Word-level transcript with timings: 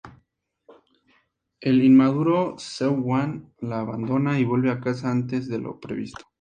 El 1.59 1.83
inmaduro 1.83 2.55
Seung 2.57 3.03
Wan 3.05 3.53
la 3.59 3.81
abandona, 3.81 4.39
y 4.39 4.45
vuelve 4.45 4.71
a 4.71 4.79
casa 4.79 5.11
antes 5.11 5.47
de 5.47 5.59
lo 5.59 5.79
previsto. 5.79 6.25